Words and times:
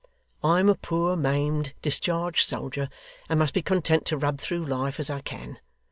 I 0.43 0.59
am 0.59 0.67
a 0.67 0.73
poor, 0.73 1.15
maimed, 1.15 1.75
discharged 1.83 2.47
soldier, 2.49 2.89
and 3.29 3.37
must 3.37 3.53
be 3.53 3.61
content 3.61 4.03
to 4.07 4.17
rub 4.17 4.39
through 4.41 4.65
life 4.65 4.99
as 4.99 5.11
I 5.11 5.21
can. 5.21 5.59